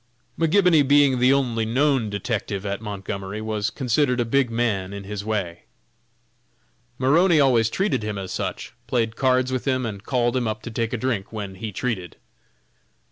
[0.35, 5.23] McGibony being the only known detective at Montgomery, was considered a big man in his
[5.23, 5.65] way.
[6.97, 10.71] Maroney always treated him as such, played cards with him and called him up to
[10.71, 12.15] take a drink when he treated.